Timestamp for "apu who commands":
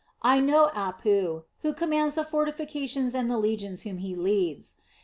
0.73-2.15